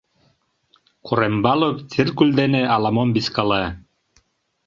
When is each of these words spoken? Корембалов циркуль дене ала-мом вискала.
Корембалов 1.05 1.75
циркуль 1.91 2.33
дене 2.39 2.61
ала-мом 2.75 3.09
вискала. 3.15 3.63